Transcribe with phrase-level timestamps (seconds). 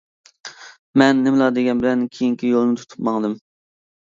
[1.01, 3.37] مەن نېمىلا دېگەن بىلەن كېيىنكى يولنى تۇتۇپ ماڭدىم.